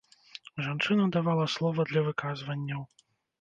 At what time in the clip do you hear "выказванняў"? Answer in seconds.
2.09-2.81